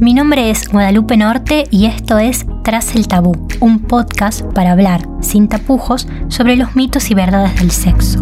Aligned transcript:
Mi 0.00 0.14
nombre 0.14 0.48
es 0.50 0.68
Guadalupe 0.68 1.16
Norte 1.16 1.66
y 1.72 1.86
esto 1.86 2.18
es 2.18 2.46
Tras 2.62 2.94
el 2.94 3.08
Tabú, 3.08 3.48
un 3.58 3.80
podcast 3.80 4.42
para 4.42 4.70
hablar, 4.70 5.00
sin 5.22 5.48
tapujos, 5.48 6.06
sobre 6.28 6.54
los 6.54 6.76
mitos 6.76 7.10
y 7.10 7.14
verdades 7.14 7.56
del 7.56 7.72
sexo. 7.72 8.20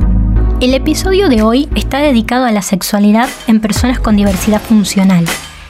El 0.63 0.73
episodio 0.73 1.29
de 1.29 1.43
hoy 1.43 1.69
está 1.75 1.99
dedicado 1.99 2.47
a 2.47 2.51
la 2.51 2.63
sexualidad 2.63 3.29
en 3.47 3.61
personas 3.61 4.01
con 4.01 4.17
diversidad 4.17 4.63
funcional. 4.63 5.27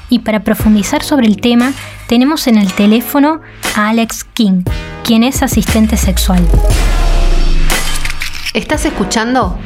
Y 0.08 0.20
para 0.20 0.44
profundizar 0.44 1.02
sobre 1.02 1.26
el 1.26 1.40
tema, 1.40 1.72
tenemos 2.06 2.46
en 2.46 2.58
el 2.58 2.72
teléfono 2.72 3.40
a 3.74 3.88
Alex 3.88 4.22
King, 4.22 4.62
quien 5.02 5.24
es 5.24 5.42
asistente 5.42 5.96
sexual. 5.96 6.46
¿Estás 8.54 8.84
escuchando? 8.84 9.58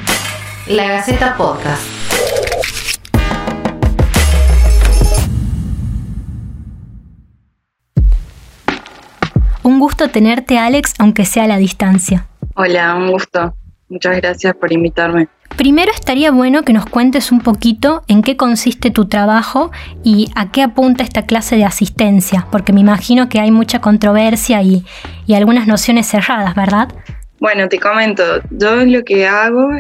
La 0.67 0.89
Gaceta 0.89 1.37
Podcast. 1.37 1.90
Un 9.63 9.79
gusto 9.79 10.09
tenerte, 10.09 10.59
Alex, 10.59 10.95
aunque 10.99 11.25
sea 11.25 11.45
a 11.45 11.49
la 11.49 11.59
distancia. 11.59 12.27
Hola, 12.55 12.95
un 12.95 13.11
gusto. 13.11 13.55
Muchas 13.89 14.17
gracias 14.17 14.55
por 14.55 14.73
invitarme. 14.73 15.29
Primero 15.57 15.91
estaría 15.93 16.31
bueno 16.31 16.63
que 16.63 16.73
nos 16.73 16.87
cuentes 16.87 17.33
un 17.33 17.41
poquito 17.41 18.03
en 18.07 18.23
qué 18.23 18.37
consiste 18.37 18.91
tu 18.91 19.07
trabajo 19.07 19.71
y 20.05 20.31
a 20.35 20.51
qué 20.51 20.63
apunta 20.63 21.03
esta 21.03 21.27
clase 21.27 21.57
de 21.57 21.65
asistencia, 21.65 22.47
porque 22.51 22.73
me 22.73 22.81
imagino 22.81 23.29
que 23.29 23.41
hay 23.41 23.51
mucha 23.51 23.81
controversia 23.81 24.63
y, 24.63 24.85
y 25.27 25.35
algunas 25.35 25.67
nociones 25.67 26.07
cerradas, 26.07 26.55
¿verdad? 26.55 26.89
Bueno, 27.41 27.71
te 27.71 27.81
comento, 27.81 28.23
yo 28.51 28.85
lo 28.85 29.03
que 29.03 29.27
hago 29.27 29.71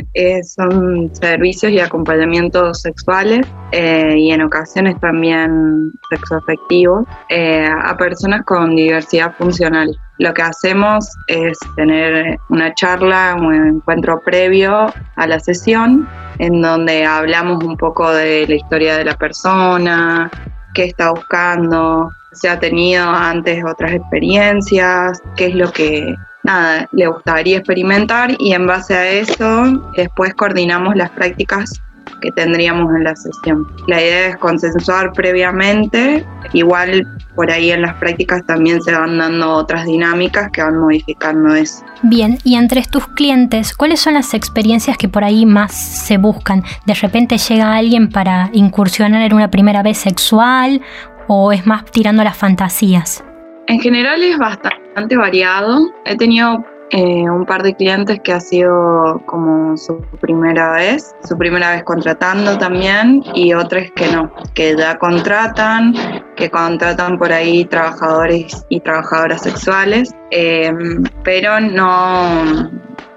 son 0.45 1.15
servicios 1.15 1.71
y 1.71 1.79
acompañamientos 1.79 2.81
sexuales 2.81 3.47
eh, 3.73 4.15
y 4.17 4.31
en 4.31 4.41
ocasiones 4.41 4.99
también 4.99 5.93
sexoafectivos 6.09 7.07
eh, 7.29 7.69
a 7.69 7.95
personas 7.99 8.47
con 8.47 8.75
diversidad 8.75 9.35
funcional. 9.37 9.95
Lo 10.19 10.33
que 10.33 10.41
hacemos 10.41 11.07
es 11.27 11.59
tener 11.77 12.39
una 12.49 12.73
charla, 12.73 13.37
un 13.39 13.52
encuentro 13.52 14.23
previo 14.24 14.87
a 15.17 15.27
la 15.27 15.39
sesión 15.39 16.09
en 16.39 16.63
donde 16.63 17.05
hablamos 17.05 17.63
un 17.63 17.77
poco 17.77 18.11
de 18.11 18.47
la 18.49 18.55
historia 18.55 18.97
de 18.97 19.05
la 19.05 19.19
persona, 19.19 20.30
qué 20.73 20.85
está 20.85 21.11
buscando, 21.11 22.11
si 22.33 22.49
ha 22.49 22.59
tenido 22.59 23.05
antes 23.07 23.63
otras 23.63 23.93
experiencias, 23.93 25.21
qué 25.37 25.49
es 25.49 25.55
lo 25.55 25.71
que 25.71 26.15
nada, 26.51 26.88
le 26.93 27.06
gustaría 27.06 27.59
experimentar 27.59 28.34
y 28.38 28.52
en 28.52 28.66
base 28.66 28.95
a 28.95 29.09
eso 29.09 29.65
después 29.96 30.34
coordinamos 30.34 30.96
las 30.96 31.10
prácticas 31.10 31.80
que 32.20 32.30
tendríamos 32.32 32.95
en 32.95 33.04
la 33.04 33.15
sesión. 33.16 33.66
La 33.87 34.01
idea 34.01 34.29
es 34.29 34.37
consensuar 34.37 35.12
previamente, 35.12 36.24
igual 36.52 37.06
por 37.34 37.51
ahí 37.51 37.71
en 37.71 37.82
las 37.82 37.95
prácticas 37.95 38.45
también 38.46 38.82
se 38.82 38.93
van 38.93 39.16
dando 39.16 39.52
otras 39.52 39.87
dinámicas 39.87 40.51
que 40.51 40.62
van 40.62 40.78
modificando 40.78 41.54
eso. 41.54 41.84
Bien, 42.02 42.38
y 42.45 42.56
entre 42.56 42.82
tus 42.82 43.06
clientes, 43.09 43.74
¿cuáles 43.74 44.01
son 44.01 44.15
las 44.15 44.34
experiencias 44.34 44.98
que 44.98 45.09
por 45.09 45.24
ahí 45.24 45.46
más 45.46 45.73
se 45.73 46.18
buscan? 46.18 46.65
¿De 46.84 46.95
repente 46.95 47.38
llega 47.38 47.74
alguien 47.74 48.10
para 48.10 48.51
incursionar 48.52 49.23
en 49.23 49.34
una 49.34 49.51
primera 49.51 49.82
vez 49.82 49.98
sexual 49.98 50.82
o 51.28 51.52
es 51.52 51.66
más 51.66 51.84
tirando 51.84 52.24
las 52.24 52.37
fantasías? 52.37 53.24
En 53.71 53.79
general 53.79 54.21
es 54.24 54.37
bastante 54.37 55.16
variado. 55.16 55.93
He 56.04 56.16
tenido 56.16 56.65
eh, 56.90 57.23
un 57.30 57.46
par 57.46 57.63
de 57.63 57.73
clientes 57.73 58.18
que 58.18 58.32
ha 58.32 58.40
sido 58.40 59.23
como 59.27 59.77
su 59.77 60.01
primera 60.21 60.73
vez, 60.73 61.15
su 61.23 61.38
primera 61.38 61.71
vez 61.71 61.85
contratando 61.85 62.59
también, 62.59 63.23
y 63.32 63.52
otros 63.52 63.85
que 63.95 64.09
no, 64.09 64.32
que 64.54 64.77
ya 64.77 64.99
contratan, 64.99 65.94
que 66.34 66.50
contratan 66.50 67.16
por 67.16 67.32
ahí 67.32 67.65
trabajadores 67.65 68.66
y 68.71 68.81
trabajadoras 68.81 69.43
sexuales, 69.43 70.12
em, 70.32 71.05
pero 71.22 71.61
no, 71.61 72.43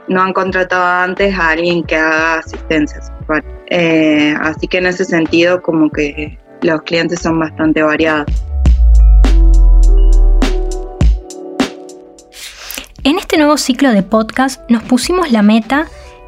no 0.08 0.22
han 0.22 0.34
contratado 0.34 0.86
antes 0.86 1.36
a 1.36 1.50
alguien 1.50 1.84
que 1.84 1.96
haga 1.96 2.36
asistencia 2.36 3.02
sexual. 3.02 3.44
Eh, 3.72 4.36
así 4.40 4.68
que 4.68 4.78
en 4.78 4.86
ese 4.86 5.04
sentido 5.04 5.64
como 5.64 5.90
que 5.90 6.38
los 6.62 6.84
clientes 6.84 7.22
son 7.22 7.40
bastante 7.40 7.82
variados. 7.82 8.53
En 13.06 13.18
este 13.18 13.38
nuevo 13.38 13.58
ciclo 13.58 13.92
de 13.92 14.02
podcast 14.02 14.62
nos 14.70 14.82
pusimos 14.82 15.30
la 15.30 15.42
meta 15.42 15.88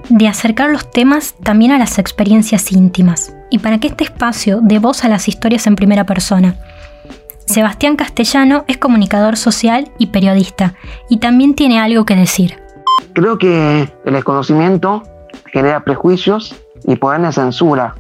de 0.10 0.28
acercar 0.28 0.70
los 0.70 0.92
temas 0.92 1.34
también 1.42 1.72
a 1.72 1.78
las 1.78 2.00
experiencias 2.00 2.70
íntimas 2.74 3.34
y 3.50 3.60
para 3.60 3.78
que 3.78 3.88
este 3.88 4.04
espacio 4.04 4.60
dé 4.62 4.80
voz 4.80 5.06
a 5.06 5.08
las 5.08 5.30
historias 5.30 5.68
en 5.68 5.78
primera 5.78 6.04
persona. 6.04 6.56
Sebastián 7.46 7.96
Castellano 7.96 8.66
es 8.68 8.78
comunicador 8.78 9.38
social 9.38 9.90
y 10.00 10.08
periodista 10.08 10.74
y 11.10 11.20
también 11.20 11.56
tiene 11.56 11.80
algo 11.80 12.04
que 12.04 12.18
decir. 12.18 12.62
Creo 13.14 13.38
que 13.38 13.90
el 14.04 14.14
desconocimiento 14.14 15.04
genera 15.54 15.82
prejuicios 15.86 16.62
y 16.84 16.98
poder 16.98 17.22
de 17.22 17.32
censura. 17.32 17.96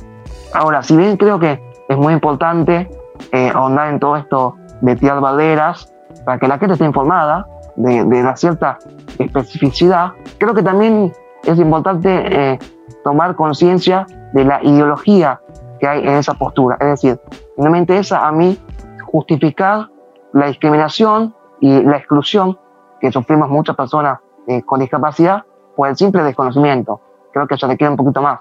Ahora, 0.53 0.84
si 0.84 0.97
bien 0.97 1.16
creo 1.16 1.40
que 1.40 1.62
es 1.88 1.97
muy 1.97 2.12
importante 2.12 2.90
eh, 3.31 3.52
ahondar 3.56 3.88
en 3.88 4.02
todo 4.02 4.18
esto 4.18 4.57
de 4.81 4.97
tirar 4.97 5.22
barreras 5.22 5.94
para 6.25 6.40
que 6.40 6.47
la 6.50 6.59
gente 6.59 6.74
esté 6.74 6.84
informada, 6.84 7.47
de, 7.75 8.03
de 8.03 8.22
una 8.22 8.36
cierta 8.36 8.78
especificidad, 9.19 10.13
creo 10.38 10.53
que 10.53 10.63
también 10.63 11.12
es 11.46 11.59
importante 11.59 12.09
eh, 12.09 12.59
tomar 13.03 13.36
conciencia 13.36 14.06
de 14.34 14.44
la 14.44 14.63
ideología 14.63 15.41
que 15.80 15.88
hay 15.88 16.02
en 16.02 16.16
esa 16.16 16.34
postura. 16.34 16.78
Es 16.80 16.88
decir, 16.88 17.19
no 17.58 17.69
me 17.69 17.78
interesa 17.78 18.28
a 18.28 18.31
mí 18.31 18.58
justificar 19.03 19.90
la 20.34 20.47
discriminación 20.47 21.34
y 21.59 21.81
la 21.84 21.97
exclusión 21.97 22.58
que 23.00 23.12
sufrimos 23.12 23.50
muchas 23.50 23.75
personas 23.75 24.19
eh, 24.47 24.62
con 24.63 24.80
discapacidad 24.80 25.44
por 25.75 25.88
el 25.88 25.96
simple 25.96 26.24
desconocimiento. 26.24 27.00
Creo 27.34 27.47
que 27.47 27.56
eso 27.56 27.68
requiere 27.68 27.92
un 27.92 27.97
poquito 27.97 28.22
más. 28.22 28.40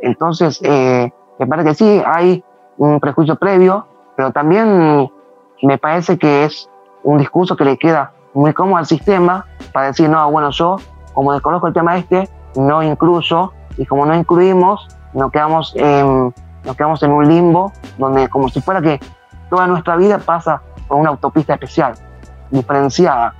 Entonces, 0.00 0.60
eh, 0.62 1.12
me 1.38 1.46
parece 1.46 1.68
que 1.68 1.74
sí, 1.74 2.02
hay 2.06 2.44
un 2.76 3.00
prejuicio 3.00 3.36
previo, 3.36 3.86
pero 4.16 4.32
también 4.32 5.10
me 5.62 5.78
parece 5.78 6.18
que 6.18 6.44
es 6.44 6.70
un 7.02 7.18
discurso 7.18 7.56
que 7.56 7.64
le 7.64 7.78
queda 7.78 8.12
muy 8.34 8.52
cómodo 8.52 8.76
al 8.76 8.86
sistema 8.86 9.46
para 9.72 9.86
decir, 9.86 10.08
no, 10.08 10.30
bueno, 10.30 10.50
yo 10.50 10.76
como 11.14 11.32
desconozco 11.32 11.68
el 11.68 11.72
tema 11.72 11.96
este, 11.96 12.28
no 12.56 12.82
incluyo, 12.82 13.52
y 13.76 13.86
como 13.86 14.04
no 14.04 14.14
incluimos, 14.14 14.86
nos 15.14 15.30
quedamos 15.30 15.74
nos 16.64 16.76
quedamos 16.76 17.02
en 17.02 17.12
un 17.12 17.28
limbo 17.28 17.72
donde 17.98 18.28
como 18.28 18.48
si 18.48 18.60
fuera 18.60 18.80
que 18.80 19.00
toda 19.50 19.66
nuestra 19.66 19.96
vida 19.96 20.18
pasa 20.18 20.62
por 20.88 20.98
una 20.98 21.10
autopista 21.10 21.54
especial, 21.54 21.94
diferenciada. 22.50 23.34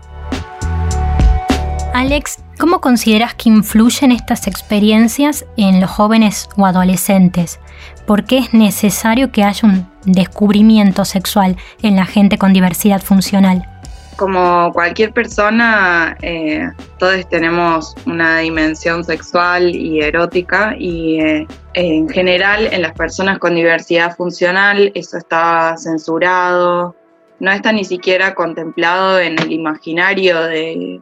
Alex, 1.94 2.42
¿cómo 2.58 2.80
consideras 2.80 3.34
que 3.34 3.48
influyen 3.48 4.12
estas 4.12 4.46
experiencias 4.46 5.46
en 5.56 5.80
los 5.80 5.90
jóvenes 5.90 6.48
o 6.56 6.66
adolescentes? 6.66 7.60
¿Por 8.06 8.24
qué 8.24 8.38
es 8.38 8.52
necesario 8.52 9.30
que 9.30 9.44
haya 9.44 9.66
un 9.68 9.88
descubrimiento 10.04 11.04
sexual 11.04 11.56
en 11.82 11.96
la 11.96 12.04
gente 12.04 12.36
con 12.36 12.52
diversidad 12.52 13.00
funcional? 13.00 13.73
Como 14.16 14.72
cualquier 14.72 15.12
persona, 15.12 16.16
eh, 16.22 16.70
todos 16.98 17.28
tenemos 17.28 17.94
una 18.06 18.38
dimensión 18.38 19.04
sexual 19.04 19.74
y 19.74 20.00
erótica 20.00 20.74
y 20.78 21.20
eh, 21.20 21.46
en 21.74 22.08
general 22.08 22.68
en 22.72 22.82
las 22.82 22.92
personas 22.92 23.38
con 23.38 23.54
diversidad 23.54 24.16
funcional 24.16 24.92
eso 24.94 25.18
está 25.18 25.76
censurado, 25.76 26.94
no 27.40 27.52
está 27.52 27.72
ni 27.72 27.84
siquiera 27.84 28.34
contemplado 28.34 29.18
en 29.18 29.38
el 29.38 29.52
imaginario 29.52 30.40
de 30.42 31.00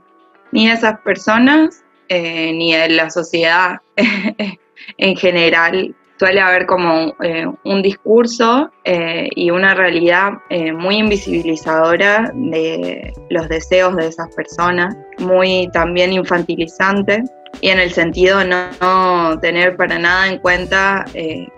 ni 0.50 0.68
de 0.68 0.74
esas 0.74 1.00
personas 1.00 1.82
eh, 2.08 2.52
ni 2.52 2.74
de 2.74 2.88
la 2.90 3.10
sociedad 3.10 3.80
en 4.98 5.16
general 5.16 5.94
suele 6.22 6.40
haber 6.40 6.66
como 6.66 7.16
eh, 7.20 7.48
un 7.64 7.82
discurso 7.82 8.70
eh, 8.84 9.28
y 9.34 9.50
una 9.50 9.74
realidad 9.74 10.34
eh, 10.50 10.72
muy 10.72 10.98
invisibilizadora 10.98 12.30
de 12.32 13.12
los 13.28 13.48
deseos 13.48 13.96
de 13.96 14.06
esas 14.06 14.32
personas, 14.36 14.96
muy 15.18 15.68
también 15.72 16.12
infantilizante 16.12 17.24
y 17.60 17.70
en 17.70 17.80
el 17.80 17.90
sentido 17.92 18.38
de 18.38 18.44
no, 18.44 19.40
tener 19.40 19.76
para 19.76 19.98
nada 19.98 20.28
en 20.28 20.38
cuenta 20.38 21.04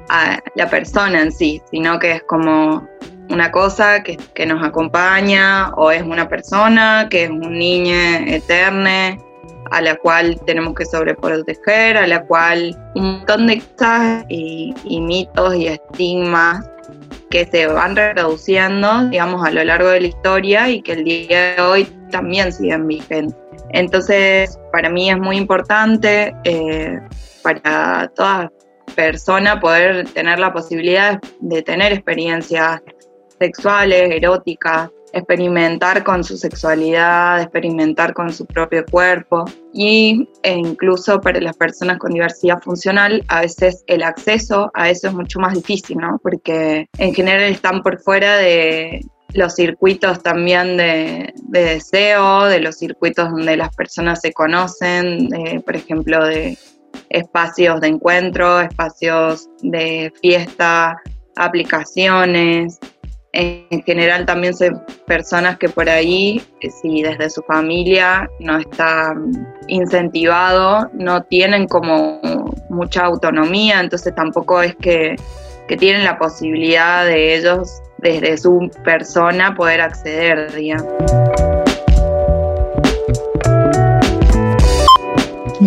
a 0.09 0.39
la 0.55 0.71
persona 0.71 1.21
en 1.21 1.31
sí, 1.31 1.61
sino 1.71 1.99
que 1.99 2.13
es 2.13 2.23
como 2.23 2.89
una 3.29 3.53
cosa 3.53 4.03
que, 4.03 4.17
que 4.35 4.47
nos 4.47 4.65
acompaña 4.65 5.75
o 5.77 5.91
es 5.91 6.03
una 6.03 6.27
persona 6.27 7.07
que 7.11 7.25
es 7.25 7.31
un 7.31 7.59
niño 7.59 7.95
eterno 8.27 9.34
a 9.71 9.81
la 9.81 9.97
cual 9.97 10.41
tenemos 10.47 10.75
que 10.75 10.85
sobreproteger, 10.85 11.97
a 11.97 12.07
la 12.07 12.25
cual 12.25 12.77
un 12.95 13.19
montón 13.19 13.47
de 13.47 13.61
cosas 13.61 14.25
y, 14.29 14.75
mitos 15.01 15.55
y 15.55 15.69
estigmas 15.69 16.69
que 17.31 17.47
se 17.47 17.67
van 17.67 17.97
reduciendo, 17.97 19.09
digamos, 19.09 19.45
a 19.45 19.51
lo 19.51 19.65
largo 19.65 19.89
de 19.89 20.03
la 20.03 20.07
historia 20.07 20.69
y 20.69 20.83
que 20.83 20.93
el 20.93 21.05
día 21.05 21.55
de 21.55 21.63
hoy 21.63 21.85
también 22.11 22.53
siguen 22.53 22.87
vigentes. 22.87 23.37
Entonces, 23.71 24.59
para 24.71 24.89
mí 24.89 25.11
es 25.11 25.19
muy 25.19 25.37
importante 25.37 26.35
eh, 26.45 27.01
para 27.43 28.11
toda 28.15 28.53
persona 28.95 29.59
poder 29.59 30.09
tener 30.11 30.39
la 30.39 30.53
posibilidad 30.53 31.19
de 31.41 31.63
tener 31.63 31.93
experiencias 31.93 32.81
sexuales, 33.41 34.11
eróticas, 34.11 34.91
experimentar 35.15 36.03
con 36.03 36.25
su 36.25 36.37
sexualidad, 36.37 37.41
experimentar 37.41 38.13
con 38.15 38.33
su 38.33 38.47
propio 38.47 38.85
cuerpo 38.85 39.45
y 39.73 40.29
e 40.43 40.53
incluso 40.53 41.21
para 41.21 41.41
las 41.41 41.57
personas 41.57 41.99
con 41.99 42.13
diversidad 42.13 42.61
funcional 42.61 43.25
a 43.29 43.41
veces 43.43 43.85
el 43.87 44.03
acceso 44.03 44.71
a 44.75 44.91
eso 44.91 45.09
es 45.09 45.15
mucho 45.15 45.39
más 45.39 45.55
difícil, 45.55 45.99
¿no? 45.99 46.19
Porque 46.23 46.89
en 46.99 47.15
general 47.15 47.45
están 47.45 47.83
por 47.83 48.01
fuera 48.01 48.37
de 48.37 49.01
los 49.35 49.55
circuitos 49.55 50.23
también 50.23 50.77
de, 50.77 51.33
deseo, 51.49 52.45
de 52.45 52.61
los 52.61 52.77
circuitos 52.77 53.31
donde 53.31 53.57
las 53.57 53.75
personas 53.75 54.21
se 54.21 54.33
conocen, 54.33 55.29
por 55.65 55.77
ejemplo, 55.77 56.25
de 56.25 56.59
espacios 57.11 57.81
de 57.81 57.89
encuentro, 57.89 58.61
espacios 58.61 59.49
de 59.63 60.13
fiesta, 60.21 60.97
aplicaciones, 61.37 62.79
en 63.35 63.83
general 63.83 64.27
también 64.27 64.55
son 64.55 64.83
personas 65.07 65.59
que 65.59 65.69
por 65.69 65.89
ahí, 65.89 66.41
eh, 66.61 66.71
si 66.71 67.03
desde 67.03 67.31
su 67.31 67.43
familia 67.43 68.31
no 68.39 68.59
está 68.59 69.15
incentivado, 69.67 70.89
no 70.93 71.23
tienen 71.25 71.67
como 71.67 72.21
mucha 72.71 73.05
autonomía, 73.05 73.81
entonces 73.81 74.15
tampoco 74.15 74.63
es 74.63 74.77
que, 74.77 75.17
que 75.67 75.77
tienen 75.77 76.05
la 76.05 76.17
posibilidad 76.17 77.05
de 77.05 77.37
ellos 77.37 77.83
desde 77.99 78.37
su 78.39 78.71
persona 78.85 79.55
poder 79.55 79.81
acceder, 79.81 80.53
digamos. 80.53 80.93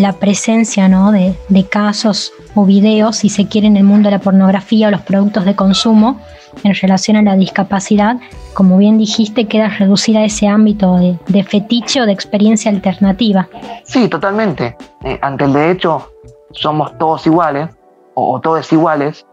La 0.01 0.13
presencia 0.13 0.87
¿no? 0.87 1.11
de, 1.11 1.35
de, 1.49 1.65
casos 1.65 2.31
o 2.55 2.65
videos, 2.65 3.17
si 3.17 3.29
se 3.29 3.47
quiere, 3.47 3.67
en 3.67 3.77
el 3.77 3.83
mundo 3.83 4.09
de 4.09 4.17
la 4.17 4.21
pornografía 4.21 4.87
o 4.87 4.91
los 4.91 5.01
productos 5.01 5.45
de 5.45 5.55
consumo, 5.55 6.19
en 6.63 6.73
relación 6.73 7.17
a 7.17 7.21
la 7.21 7.35
discapacidad, 7.35 8.17
como 8.53 8.77
bien 8.77 8.97
dijiste, 8.97 9.47
queda 9.47 9.69
reducida 9.69 10.19
a 10.19 10.25
ese 10.25 10.47
ámbito 10.47 10.97
de, 10.97 11.43
fetiche 11.43 12.01
o 12.01 12.05
de 12.05 12.11
experiencia 12.11 12.71
alternativa. 12.71 13.47
Sí, 13.83 14.07
totalmente. 14.07 14.75
Eh, 15.03 15.19
ante 15.21 15.45
el 15.45 15.53
derecho 15.53 16.11
somos 16.51 16.97
todos 16.97 17.25
iguales 17.27 17.69
o, 18.15 18.39
todos 18.39 18.71
iguales. 18.73 19.25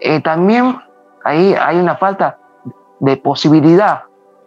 Eh, 0.00 0.20
también 0.20 0.78
ahí 1.24 1.54
hay 1.54 1.78
una 1.78 1.96
falta 1.96 2.38
de 3.00 3.16
posibilidad 3.16 4.02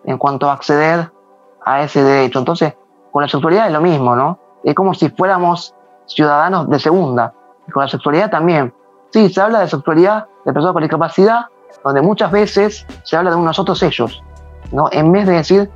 en 0.05 0.17
cuanto 0.17 0.49
a 0.49 0.53
acceder 0.53 1.11
a 1.65 1.83
ese 1.83 2.03
derecho. 2.03 2.39
Entonces, 2.39 2.75
con 3.11 3.23
la 3.23 3.27
sexualidad 3.27 3.67
es 3.67 3.73
lo 3.73 3.81
mismo, 3.81 4.15
¿no? 4.15 4.39
Es 4.63 4.75
como 4.75 4.93
si 4.93 5.09
fuéramos 5.09 5.73
ciudadanos 6.05 6.69
de 6.69 6.79
segunda. 6.79 7.33
con 7.71 7.83
la 7.83 7.89
sexualidad 7.89 8.31
también. 8.31 8.73
Sí, 9.11 9.29
se 9.29 9.41
habla 9.41 9.59
de 9.59 9.67
sexualidad 9.67 10.27
de 10.45 10.53
personas 10.53 10.73
con 10.73 10.81
discapacidad, 10.81 11.45
donde 11.83 12.01
muchas 12.01 12.31
veces 12.31 12.85
se 13.03 13.15
habla 13.15 13.29
de 13.29 13.35
unos 13.35 13.59
otros 13.59 13.81
ellos, 13.83 14.23
¿no? 14.71 14.89
en 14.91 15.11
vez 15.11 15.27
de 15.27 15.33
decir 15.33 15.69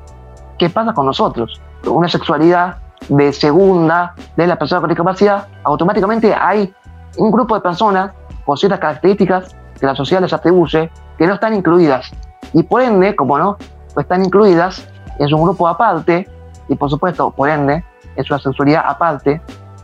qué 0.57 0.69
pasa 0.69 0.93
con 0.93 1.05
nosotros. 1.05 1.61
Una 1.85 2.09
sexualidad 2.09 2.77
de 3.09 3.31
segunda 3.33 4.15
de 4.35 4.47
la 4.47 4.57
persona 4.57 4.81
con 4.81 4.89
discapacidad, 4.89 5.47
automáticamente 5.63 6.33
hay 6.33 6.73
un 7.17 7.31
grupo 7.31 7.55
de 7.55 7.61
personas 7.61 8.11
con 8.45 8.57
ciertas 8.57 8.79
características 8.79 9.55
que 9.79 9.85
la 9.85 9.95
sociedad 9.95 10.21
les 10.21 10.33
atribuye 10.33 10.89
que 11.17 11.27
no 11.27 11.33
están 11.35 11.53
incluidas. 11.53 12.11
Y 12.53 12.63
por 12.63 12.81
ende, 12.81 13.15
como 13.15 13.37
no 13.37 13.57
pues 13.93 14.05
están 14.05 14.25
incluidas, 14.25 14.87
es 15.19 15.31
un 15.31 15.43
grupo 15.43 15.67
aparte, 15.67 16.27
y 16.67 16.75
por 16.75 16.89
supuesto, 16.89 17.31
por 17.31 17.49
ende, 17.49 17.83
es 18.15 18.29
una 18.29 18.39
sexualidad 18.39 18.83
aparte, 18.85 19.41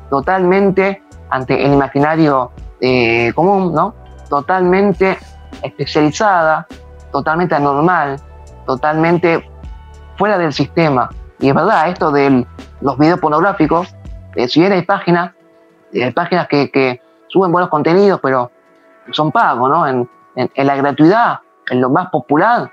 totalmente 0.09 1.01
ante 1.29 1.63
el 1.63 1.73
imaginario 1.73 2.51
eh, 2.81 3.31
común, 3.33 3.73
¿no? 3.73 3.95
Totalmente 4.29 5.17
especializada, 5.61 6.67
totalmente 7.11 7.55
anormal, 7.55 8.19
totalmente 8.65 9.49
fuera 10.17 10.37
del 10.37 10.53
sistema. 10.53 11.09
Y 11.39 11.49
es 11.49 11.55
verdad, 11.55 11.89
esto 11.89 12.11
de 12.11 12.45
los 12.81 12.97
videos 12.97 13.19
pornográficos, 13.19 13.95
eh, 14.35 14.47
si 14.47 14.59
bien 14.59 14.71
hay 14.71 14.83
páginas, 14.83 15.33
eh, 15.93 16.03
hay 16.03 16.11
páginas 16.11 16.47
que, 16.47 17.01
suben 17.27 17.51
buenos 17.51 17.69
contenidos, 17.69 18.19
pero 18.23 18.51
son 19.11 19.31
pagos, 19.31 19.69
¿no? 19.69 19.87
En, 19.87 20.09
la 20.55 20.75
gratuidad, 20.75 21.41
en 21.69 21.81
lo 21.81 21.89
más 21.89 22.09
popular, 22.09 22.71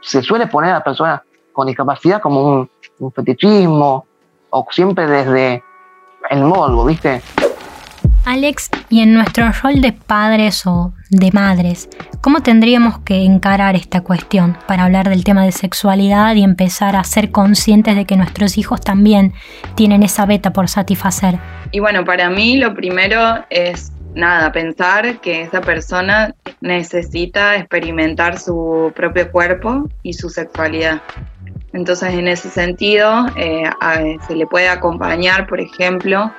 se 0.00 0.20
suele 0.20 0.46
poner 0.46 0.74
a 0.74 0.82
personas 0.82 1.22
con 1.52 1.66
discapacidad 1.68 2.20
como 2.20 2.42
un, 2.42 2.70
un 2.98 3.12
fetichismo, 3.12 4.06
o 4.54 4.66
siempre 4.70 5.06
desde 5.06 5.64
el 6.30 6.44
morbo, 6.44 6.84
¿viste? 6.84 7.20
Alex, 8.24 8.70
y 8.88 9.00
en 9.00 9.12
nuestro 9.12 9.50
rol 9.62 9.82
de 9.82 9.92
padres 9.92 10.64
o 10.66 10.94
de 11.10 11.30
madres, 11.32 11.90
¿cómo 12.22 12.40
tendríamos 12.40 13.00
que 13.00 13.24
encarar 13.24 13.74
esta 13.74 14.00
cuestión 14.00 14.56
para 14.66 14.84
hablar 14.84 15.10
del 15.10 15.24
tema 15.24 15.44
de 15.44 15.52
sexualidad 15.52 16.34
y 16.36 16.42
empezar 16.42 16.96
a 16.96 17.04
ser 17.04 17.32
conscientes 17.32 17.96
de 17.96 18.06
que 18.06 18.16
nuestros 18.16 18.56
hijos 18.56 18.80
también 18.80 19.34
tienen 19.74 20.02
esa 20.02 20.24
beta 20.24 20.52
por 20.52 20.68
satisfacer? 20.68 21.38
Y 21.72 21.80
bueno, 21.80 22.04
para 22.04 22.30
mí 22.30 22.56
lo 22.56 22.74
primero 22.74 23.44
es 23.50 23.92
nada, 24.14 24.52
pensar 24.52 25.20
que 25.20 25.42
esa 25.42 25.60
persona 25.60 26.34
necesita 26.60 27.56
experimentar 27.56 28.38
su 28.38 28.92
propio 28.94 29.30
cuerpo 29.30 29.88
y 30.02 30.14
su 30.14 30.30
sexualidad. 30.30 31.02
Entonces, 31.74 32.14
en 32.14 32.28
ese 32.28 32.50
sentido, 32.50 33.26
eh, 33.36 33.64
se 34.28 34.36
le 34.36 34.46
puede 34.46 34.68
acompañar, 34.68 35.48
por 35.48 35.60
ejemplo, 35.60 36.32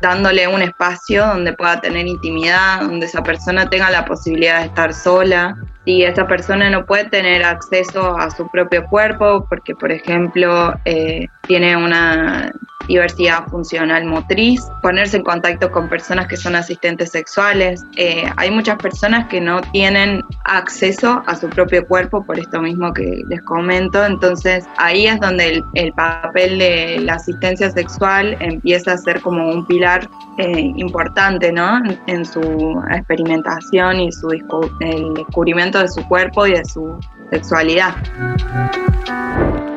dándole 0.00 0.48
un 0.48 0.62
espacio 0.62 1.24
donde 1.26 1.52
pueda 1.52 1.80
tener 1.80 2.08
intimidad, 2.08 2.80
donde 2.80 3.06
esa 3.06 3.22
persona 3.22 3.70
tenga 3.70 3.88
la 3.90 4.04
posibilidad 4.04 4.58
de 4.58 4.66
estar 4.66 4.92
sola. 4.92 5.56
Si 5.84 6.02
esa 6.02 6.26
persona 6.26 6.68
no 6.70 6.84
puede 6.86 7.04
tener 7.04 7.44
acceso 7.44 8.18
a 8.18 8.30
su 8.30 8.48
propio 8.48 8.84
cuerpo, 8.86 9.46
porque 9.48 9.76
por 9.76 9.92
ejemplo 9.92 10.74
eh, 10.84 11.26
tiene 11.46 11.76
una 11.76 12.52
diversidad 12.88 13.46
funcional 13.48 14.04
motriz, 14.04 14.62
ponerse 14.82 15.18
en 15.18 15.24
contacto 15.24 15.70
con 15.70 15.88
personas 15.88 16.26
que 16.26 16.36
son 16.36 16.56
asistentes 16.56 17.10
sexuales. 17.10 17.84
Eh, 17.96 18.24
hay 18.36 18.50
muchas 18.50 18.76
personas 18.78 19.28
que 19.28 19.40
no 19.40 19.60
tienen 19.72 20.22
acceso 20.44 21.22
a 21.26 21.36
su 21.36 21.48
propio 21.48 21.86
cuerpo 21.86 22.24
por 22.24 22.38
esto 22.38 22.60
mismo 22.60 22.92
que 22.92 23.22
les 23.28 23.42
comento, 23.42 24.04
entonces 24.04 24.66
ahí 24.78 25.06
es 25.06 25.20
donde 25.20 25.62
el, 25.74 25.92
papel 25.92 26.58
de 26.58 27.00
la 27.00 27.14
asistencia 27.14 27.70
sexual 27.70 28.36
empieza 28.40 28.92
a 28.92 28.96
ser 28.96 29.20
como 29.20 29.50
un 29.50 29.66
pilar 29.66 30.08
eh, 30.38 30.72
importante 30.76 31.52
¿no? 31.52 31.82
en, 32.06 32.24
su 32.24 32.82
experimentación 32.90 34.00
y 34.00 34.12
su 34.12 34.30
el 34.30 35.14
descubrimiento 35.14 35.80
de 35.80 35.88
su 35.88 36.06
cuerpo 36.06 36.46
y 36.46 36.52
de 36.52 36.64
su 36.64 36.98
sexualidad. 37.30 37.94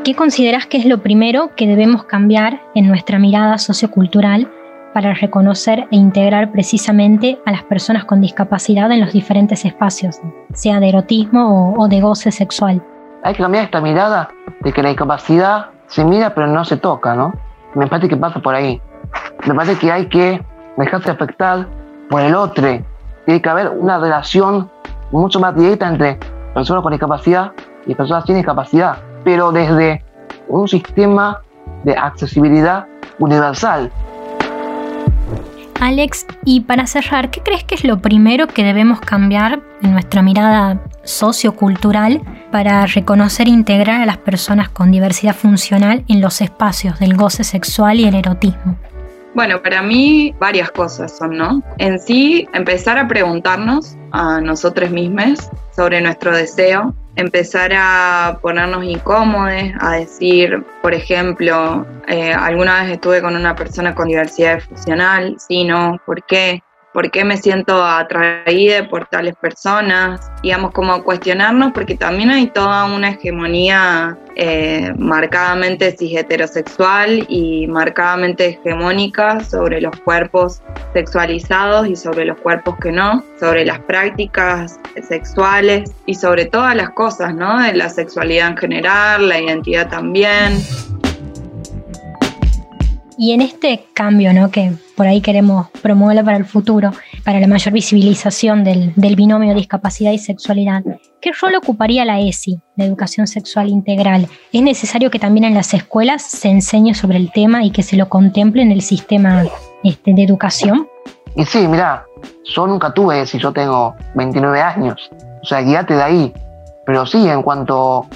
¿Qué 0.03 0.15
consideras 0.15 0.65
que 0.65 0.77
es 0.77 0.85
lo 0.85 0.97
primero 0.97 1.51
que 1.55 1.65
debemos 1.65 2.03
cambiar 2.03 2.59
en 2.75 2.89
nuestra 2.89 3.19
mirada 3.19 3.57
sociocultural 3.57 4.51
para 4.93 5.13
reconocer 5.13 5.87
e 5.91 5.95
integrar 5.95 6.51
precisamente 6.51 7.39
a 7.45 7.53
las 7.53 7.63
personas 7.63 8.03
con 8.03 8.19
discapacidad 8.19 8.91
en 8.91 8.99
los 8.99 9.13
diferentes 9.13 9.63
espacios, 9.63 10.19
sea 10.53 10.81
de 10.81 10.89
erotismo 10.89 11.73
o, 11.77 11.87
de 11.87 12.01
goce 12.01 12.33
sexual? 12.33 12.83
Hay 13.23 13.33
que 13.33 13.43
cambiar 13.43 13.63
esta 13.63 13.79
mirada 13.79 14.27
de 14.59 14.73
que 14.73 14.83
la 14.83 14.89
discapacidad 14.89 15.67
se 15.87 16.03
mira 16.03 16.35
pero 16.35 16.47
no 16.47 16.65
se 16.65 16.75
toca, 16.75 17.15
¿no? 17.15 17.33
Me 17.73 17.87
parece 17.87 18.09
que 18.09 18.17
pasa 18.17 18.41
por 18.41 18.55
ahí. 18.55 18.81
Me 19.47 19.55
parece 19.55 19.79
que 19.79 19.89
hay 19.89 20.09
que 20.09 20.43
dejarse 20.75 21.11
afectar 21.11 21.65
por 22.09 22.19
el 22.19 22.35
otro. 22.35 22.67
Tiene 23.23 23.41
que 23.41 23.49
haber 23.49 23.69
una 23.69 23.99
relación 23.99 24.69
mucho 25.13 25.39
más 25.39 25.55
directa 25.55 25.87
entre 25.87 26.19
personas 26.53 26.83
con 26.83 26.91
discapacidad 26.91 27.53
y 27.87 27.95
personas 27.95 28.25
sin 28.25 28.35
discapacidad 28.35 28.97
pero 29.23 29.51
desde 29.51 30.03
un 30.47 30.67
sistema 30.67 31.41
de 31.83 31.95
accesibilidad 31.95 32.85
universal. 33.19 33.91
Alex, 35.79 36.25
y 36.45 36.61
para 36.61 36.87
cerrar, 36.87 37.29
¿qué 37.29 37.41
crees 37.41 37.63
que 37.65 37.75
es 37.75 37.83
lo 37.83 37.99
primero 37.99 38.47
que 38.47 38.63
debemos 38.63 39.01
cambiar 39.01 39.61
en 39.81 39.91
nuestra 39.91 40.21
mirada 40.21 40.81
sociocultural 41.03 42.21
para 42.51 42.85
reconocer 42.85 43.47
e 43.47 43.51
integrar 43.51 44.01
a 44.01 44.05
las 44.05 44.17
personas 44.17 44.69
con 44.69 44.91
diversidad 44.91 45.35
funcional 45.35 46.05
en 46.07 46.21
los 46.21 46.39
espacios 46.39 46.99
del 46.99 47.17
goce 47.17 47.43
sexual 47.43 47.99
y 47.99 48.05
el 48.05 48.15
erotismo? 48.15 48.77
Bueno, 49.35 49.61
para 49.61 49.81
mí 49.81 50.33
varias 50.39 50.71
cosas 50.71 51.17
son, 51.17 51.37
¿no? 51.37 51.63
En 51.79 51.99
sí, 51.99 52.47
empezar 52.53 52.97
a 52.97 53.07
preguntarnos 53.07 53.97
a 54.11 54.39
nosotros 54.39 54.91
mismos 54.91 55.49
sobre 55.75 55.99
nuestro 56.01 56.35
deseo, 56.35 56.93
empezar 57.15 57.71
a 57.75 58.39
ponernos 58.41 58.83
incómodos, 58.83 59.71
a 59.79 59.97
decir, 59.97 60.63
por 60.81 60.93
ejemplo, 60.93 61.85
eh, 62.07 62.33
alguna 62.33 62.83
vez 62.83 62.93
estuve 62.93 63.21
con 63.21 63.35
una 63.35 63.55
persona 63.55 63.93
con 63.93 64.07
diversidad 64.07 64.59
funcional, 64.61 65.35
sí, 65.39 65.63
no, 65.63 65.99
¿por 66.05 66.23
qué? 66.25 66.63
Por 66.93 67.09
qué 67.09 67.23
me 67.25 67.37
siento 67.37 67.83
atraída 67.83 68.87
por 68.87 69.07
tales 69.07 69.35
personas, 69.35 70.31
digamos, 70.43 70.71
como 70.71 71.03
cuestionarnos, 71.03 71.71
porque 71.73 71.95
también 71.95 72.29
hay 72.29 72.47
toda 72.47 72.85
una 72.85 73.09
hegemonía 73.09 74.17
eh, 74.35 74.93
marcadamente 74.97 75.95
cis 75.97 76.17
heterosexual 76.17 77.25
y 77.27 77.67
marcadamente 77.67 78.45
hegemónica 78.45 79.43
sobre 79.43 79.81
los 79.81 79.95
cuerpos 80.01 80.61
sexualizados 80.93 81.87
y 81.87 81.95
sobre 81.95 82.25
los 82.25 82.37
cuerpos 82.39 82.75
que 82.81 82.91
no, 82.91 83.23
sobre 83.39 83.65
las 83.65 83.79
prácticas 83.79 84.79
sexuales 85.07 85.91
y 86.05 86.15
sobre 86.15 86.45
todas 86.45 86.75
las 86.75 86.91
cosas, 86.91 87.33
¿no? 87.33 87.61
De 87.61 87.73
la 87.73 87.89
sexualidad 87.89 88.49
en 88.49 88.57
general, 88.57 89.29
la 89.29 89.39
identidad 89.39 89.89
también. 89.89 90.61
Y 93.17 93.31
en 93.31 93.41
este 93.41 93.85
cambio, 93.93 94.33
¿no? 94.33 94.49
que 94.49 94.71
por 94.95 95.07
ahí 95.07 95.21
queremos 95.21 95.69
promoverlo 95.81 96.23
para 96.23 96.37
el 96.37 96.45
futuro, 96.45 96.91
para 97.23 97.39
la 97.39 97.47
mayor 97.47 97.73
visibilización 97.73 98.63
del, 98.63 98.93
del, 98.95 99.15
binomio 99.15 99.53
discapacidad 99.53 100.11
y 100.11 100.17
sexualidad, 100.17 100.83
¿qué 101.21 101.31
rol 101.39 101.55
ocuparía 101.55 102.05
la 102.05 102.19
ESI, 102.19 102.59
la 102.75 102.85
educación 102.85 103.27
sexual 103.27 103.69
integral? 103.69 104.27
¿Es 104.51 104.61
necesario 104.61 105.11
que 105.11 105.19
también 105.19 105.43
en 105.43 105.53
las 105.53 105.73
escuelas 105.73 106.23
se 106.23 106.49
enseñe 106.49 106.93
sobre 106.93 107.17
el 107.17 107.31
tema 107.31 107.63
y 107.63 107.71
que 107.71 107.83
se 107.83 107.97
lo 107.97 108.09
contemple 108.09 108.61
en 108.61 108.71
el 108.71 108.81
sistema 108.81 109.43
este, 109.83 110.13
de 110.13 110.23
educación? 110.23 110.87
Y 111.35 111.45
sí, 111.45 111.67
mira, 111.67 112.05
yo 112.45 112.67
nunca 112.67 112.93
tuve 112.93 113.21
ESI, 113.21 113.39
yo 113.39 113.51
tengo 113.51 113.95
29 114.15 114.61
años, 114.61 115.09
o 115.41 115.45
sea, 115.45 115.61
guíate 115.61 115.95
de 115.95 116.03
ahí. 116.03 116.33
Pero 116.85 117.05
sí, 117.05 117.27
en 117.27 117.41
cuanto 117.41 117.99
a 117.99 118.07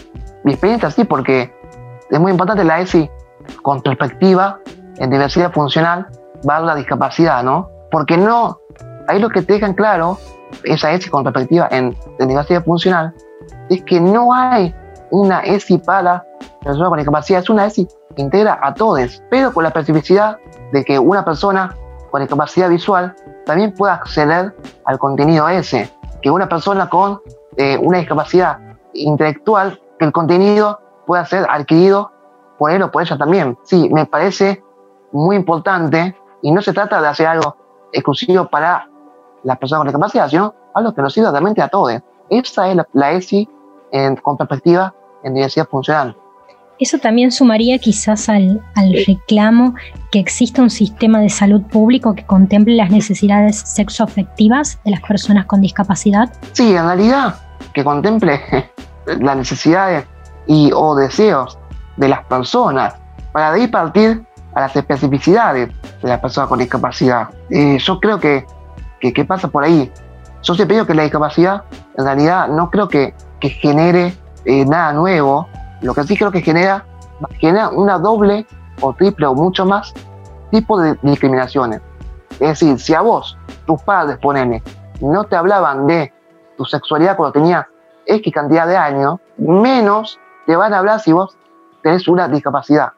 mi 0.44 0.52
experiencia, 0.52 0.92
sí, 0.92 1.04
porque 1.06 1.52
es 2.10 2.20
muy 2.20 2.32
importante 2.32 2.64
la 2.64 2.82
ESI 2.82 3.10
con 3.62 3.82
perspectiva 3.82 4.60
en 4.98 5.10
diversidad 5.10 5.52
funcional 5.52 6.08
va 6.48 6.60
la 6.60 6.76
discapacidad, 6.76 7.44
¿no? 7.44 7.70
Porque 7.92 8.18
no, 8.18 8.60
ahí 9.08 9.20
lo 9.20 9.30
que 9.30 9.42
te 9.42 9.54
dejan 9.54 9.74
claro, 9.74 10.18
esa 10.64 10.92
ESI 10.92 11.10
con 11.10 11.24
perspectiva 11.24 11.68
en, 11.72 11.96
diversidad 12.20 12.64
funcional, 12.64 13.14
es 13.70 13.84
que 13.84 14.00
no 14.00 14.34
hay 14.34 14.74
una 15.12 15.40
ESI 15.42 15.78
para 15.80 16.26
personas 16.64 16.90
con 16.90 16.98
discapacidad, 16.98 17.42
es 17.42 17.50
una 17.50 17.66
ESI 17.66 17.88
que 18.16 18.22
integra 18.22 18.60
a 18.62 18.74
todos, 18.74 19.24
pero 19.30 19.54
con 19.54 19.64
la 19.64 19.70
especificidad 19.70 20.38
de 20.72 20.84
que 20.84 21.00
una 21.00 21.24
persona 21.24 21.76
con 22.12 22.22
discapacidad 22.22 22.70
visual 22.70 23.16
también 23.46 23.74
pueda 23.74 23.94
acceder 23.94 24.56
al 24.86 25.00
contenido 25.00 25.48
ese, 25.48 25.90
que 26.22 26.30
una 26.30 26.50
persona 26.50 26.90
con 26.90 27.22
eh, 27.58 27.78
una 27.78 28.00
discapacidad 28.00 28.60
intelectual, 28.94 29.80
que 30.00 30.06
el 30.06 30.12
contenido 30.12 30.80
pueda 31.06 31.26
ser 31.26 31.46
adquirido 31.50 32.12
por 32.58 32.72
él 32.72 32.82
o 32.82 32.92
por 32.92 33.02
ella 33.02 33.18
también. 33.18 33.58
Sí, 33.64 33.90
me 33.92 34.06
parece 34.06 34.64
muy 35.12 35.36
importante 35.36 36.16
y 36.42 36.52
no 36.52 36.62
se 36.62 36.74
trata 36.74 37.02
de 37.02 37.08
hacer 37.08 37.28
algo 37.28 37.56
exclusivo 37.92 38.48
para 38.48 38.90
las 39.44 39.58
personas 39.58 39.82
con 39.82 39.88
discapacidad, 39.88 40.30
sino 40.30 40.54
algo 40.74 40.94
que 40.94 41.02
nos 41.02 41.14
sirva 41.14 41.32
realmente 41.32 41.62
a 41.62 41.68
todos. 41.68 42.00
Esa 42.30 42.70
es 42.70 42.78
la, 42.94 43.12
ESI 43.12 43.48
con 44.22 44.38
perspectiva 44.38 44.94
en 45.24 45.34
diversidad 45.34 45.68
funcional. 45.68 46.16
Eso 46.80 47.00
también 47.00 47.32
sumaría 47.32 47.80
quizás 47.80 48.30
al, 48.30 48.62
al, 48.76 48.94
reclamo 49.08 49.74
que 50.12 50.20
exista 50.20 50.62
un 50.62 50.70
sistema 50.70 51.20
de 51.20 51.30
salud 51.30 51.64
público 51.64 52.14
que 52.14 52.24
contemple 52.24 52.76
las 52.76 52.92
necesidades 52.92 53.58
sexoafectivas 53.58 54.80
de 54.84 54.92
las 54.92 55.02
personas 55.02 55.48
con 55.48 55.62
discapacidad. 55.62 56.32
Sí, 56.52 56.76
en 56.76 56.86
realidad 56.86 57.36
que 57.74 57.84
contemple 57.84 58.40
las 59.20 59.38
necesidades 59.38 60.06
y 60.46 60.72
o 60.74 60.96
deseos 60.96 61.58
de 61.96 62.10
las 62.10 62.24
personas 62.26 62.96
para 63.32 63.54
de 63.54 63.62
ahí 63.62 63.68
partir 63.68 64.27
a 64.58 64.62
las 64.62 64.76
especificidades 64.76 65.70
de 66.02 66.10
la 66.10 66.20
persona 66.20 66.48
con 66.48 66.58
discapacidad. 66.58 67.30
Eh, 67.52 67.78
yo 67.78 68.00
creo 68.00 68.20
que, 68.20 68.44
que, 69.00 69.24
pasa 69.24 69.50
por 69.50 69.64
ahí. 69.64 69.92
Yo 70.42 70.56
siempre 70.56 70.78
digo 70.78 70.88
que 70.88 70.96
la 70.96 71.04
discapacidad 71.04 71.64
en 71.96 72.04
realidad 72.04 72.48
no 72.48 72.72
creo 72.72 72.90
que, 72.90 73.14
genere 73.40 74.18
eh, 74.46 74.66
nada 74.66 74.94
nuevo, 74.94 75.48
lo 75.82 75.94
que 75.94 76.04
sí 76.06 76.18
creo 76.18 76.32
que 76.32 76.42
genera, 76.42 76.84
genera 77.38 77.70
una 77.70 78.00
doble 78.00 78.48
o 78.82 78.94
triple 78.94 79.28
o 79.28 79.36
mucho 79.36 79.64
más 79.64 79.94
tipo 80.50 80.82
de 80.82 80.98
discriminaciones. 81.04 81.80
Es 82.32 82.60
decir, 82.60 82.80
si 82.80 82.96
a 82.96 83.02
vos, 83.02 83.38
tus 83.68 83.80
padres, 83.84 84.18
poneme, 84.18 84.64
no 85.02 85.26
te 85.26 85.36
hablaban 85.36 85.86
de 85.86 86.12
tu 86.58 86.66
sexualidad 86.66 87.16
cuando 87.16 87.34
tenías 87.34 87.68
X 88.08 88.34
cantidad 88.34 88.68
de 88.68 88.76
años, 88.76 89.20
menos 89.38 90.20
te 90.48 90.56
van 90.56 90.74
a 90.74 90.80
hablar 90.80 91.00
si 91.00 91.12
vos 91.12 91.38
tenés 91.84 92.08
una 92.08 92.28
discapacidad. 92.28 92.94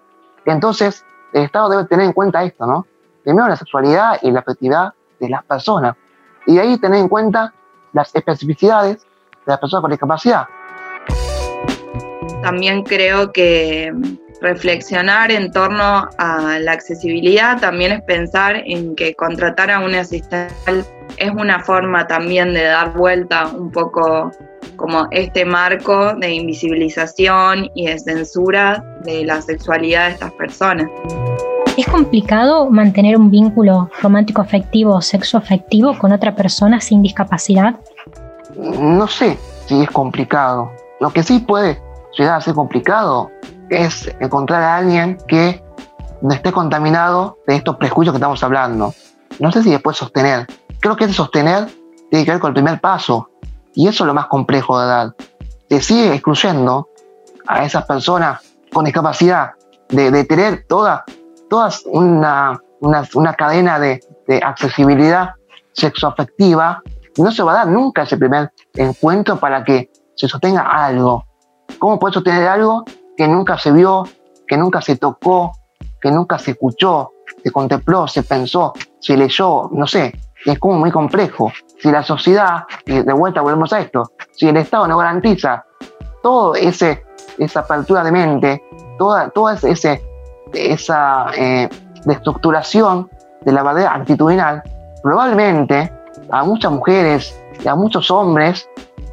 Entonces, 0.46 1.04
el 1.34 1.44
Estado 1.44 1.70
debe 1.70 1.86
tener 1.86 2.06
en 2.06 2.14
cuenta 2.14 2.44
esto, 2.44 2.66
¿no? 2.66 2.86
Primero 3.24 3.48
la 3.48 3.56
sexualidad 3.56 4.20
y 4.22 4.32
la 4.32 4.40
afectividad 4.40 4.94
de 5.20 5.30
las 5.30 5.44
personas. 5.44 5.96
Y 6.46 6.56
de 6.56 6.62
ahí 6.62 6.78
tener 6.78 7.00
en 7.00 7.10
cuenta 7.10 7.54
las 7.94 8.16
especificidades 8.16 8.98
de 8.98 9.08
las 9.46 9.60
personas 9.60 9.82
con 9.82 9.92
discapacidad. 9.92 10.48
También 12.42 12.84
creo 12.84 13.32
que 13.32 13.94
reflexionar 14.42 15.32
en 15.32 15.52
torno 15.52 16.08
a 16.18 16.60
la 16.60 16.72
accesibilidad 16.72 17.60
también 17.60 17.92
es 17.92 18.02
pensar 18.04 18.64
en 18.66 18.96
que 18.96 19.14
contratar 19.16 19.70
a 19.70 19.80
un 19.80 19.94
asistente 19.96 20.56
es 21.18 21.32
una 21.32 21.60
forma 21.60 22.08
también 22.08 22.54
de 22.54 22.64
dar 22.64 22.94
vuelta 22.94 23.48
un 23.48 23.72
poco 23.72 24.32
como 24.78 25.08
este 25.12 25.44
marco 25.44 26.14
de 26.16 26.32
invisibilización 26.32 27.70
y 27.76 27.88
de 27.88 28.00
censura 28.00 28.84
de 29.04 29.26
la 29.26 29.42
sexualidad 29.42 30.08
de 30.08 30.14
estas 30.14 30.32
personas. 30.34 30.88
¿Es 31.78 31.88
complicado 31.88 32.70
mantener 32.70 33.16
un 33.16 33.32
vínculo 33.32 33.90
romántico 34.02 34.42
afectivo 34.42 34.96
o 34.96 35.02
sexo 35.02 35.38
afectivo 35.38 35.98
con 35.98 36.12
otra 36.12 36.36
persona 36.36 36.82
sin 36.82 37.02
discapacidad? 37.02 37.80
No 38.58 39.08
sé 39.08 39.38
si 39.68 39.82
es 39.84 39.90
complicado. 39.90 40.72
Lo 41.00 41.12
que 41.12 41.24
sí 41.24 41.40
puede 41.40 41.82
llegar 42.18 42.36
a 42.36 42.42
ser 42.42 42.54
complicado 42.54 43.32
es 43.70 44.14
encontrar 44.20 44.62
a 44.64 44.78
alguien 44.78 45.18
que 45.28 45.64
no 46.22 46.34
esté 46.34 46.52
contaminado 46.52 47.38
de 47.48 47.56
estos 47.56 47.78
prejuicios 47.78 48.14
que 48.14 48.18
estamos 48.18 48.44
hablando. 48.44 48.94
No 49.40 49.52
sé 49.52 49.64
si 49.64 49.72
después 49.72 49.96
sostener. 49.96 50.48
Creo 50.82 50.98
que 50.98 51.06
ese 51.06 51.14
sostener 51.14 51.68
tiene 52.10 52.26
que 52.26 52.32
ver 52.32 52.40
con 52.40 52.50
el 52.50 52.56
primer 52.56 52.82
paso, 52.82 53.30
y 53.74 53.88
eso 53.88 54.04
es 54.04 54.08
lo 54.08 54.14
más 54.14 54.28
complejo 54.28 54.80
de 54.80 54.88
dar. 54.88 55.16
Te 55.70 55.82
sigue 55.82 56.14
excluyendo 56.14 56.90
a 57.48 57.64
esas 57.64 57.86
personas 57.86 58.42
con 58.72 58.86
discapacidad 58.86 59.52
de, 59.90 60.24
tener 60.26 60.66
toda, 60.68 61.04
todas 61.50 61.84
una, 61.86 62.60
una, 62.80 63.34
cadena 63.34 63.80
de, 63.80 64.00
de, 64.28 64.38
accesibilidad 64.38 65.32
sexoafectiva. 65.74 66.82
No 67.18 67.32
se 67.32 67.44
va 67.44 67.52
a 67.54 67.56
dar 67.56 67.68
nunca 67.68 68.04
ese 68.04 68.18
primer 68.18 68.52
encuentro 68.76 69.38
para 69.40 69.64
que 69.64 69.90
se 70.16 70.28
sostenga 70.28 70.62
algo. 70.62 71.26
¿Cómo 71.80 72.00
puede 72.00 72.14
sostener 72.14 72.48
algo 72.48 72.84
que 73.18 73.28
nunca 73.28 73.58
se 73.58 73.72
vio, 73.72 74.04
que 74.48 74.58
nunca 74.58 74.82
se 74.82 74.98
tocó, 74.98 75.52
que 76.02 76.12
nunca 76.12 76.40
se 76.40 76.52
escuchó, 76.52 77.12
se 77.44 77.52
contempló, 77.52 78.08
se 78.08 78.24
pensó, 78.24 78.74
se 79.00 79.18
leyó? 79.18 79.70
No 79.72 79.88
sé, 79.88 80.20
es 80.46 80.60
como 80.60 80.78
muy 80.78 80.92
complejo. 80.92 81.52
Si 81.80 81.92
la 81.92 82.04
sociedad, 82.04 82.64
y 82.86 83.02
de 83.02 83.14
vuelta 83.14 83.42
volvemos 83.42 83.72
a 83.74 83.80
esto, 83.80 84.12
si 84.32 84.48
el 84.48 84.58
Estado 84.58 84.88
no 84.88 84.98
garantiza 84.98 85.66
todo 86.22 86.56
ese 86.56 87.04
esa 87.40 87.62
apertura 87.62 88.04
de 88.04 88.12
mente, 88.12 88.64
toda, 88.98 89.30
toda 89.30 89.54
ese, 89.54 90.02
esa 90.54 91.28
eh, 91.36 91.70
destructuración 92.06 93.10
de 93.42 93.52
la 93.52 93.64
barrera 93.64 93.96
actitudinal, 93.96 94.64
probablemente 95.02 95.92
a 96.32 96.44
muchas 96.44 96.72
mujeres 96.72 97.40
y 97.64 97.68
a 97.68 97.76
muchos 97.76 98.12
hombres 98.12 98.70